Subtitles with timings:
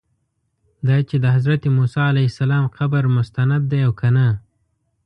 [0.87, 4.27] دا چې د حضرت موسی علیه السلام قبر مستند دی او که نه.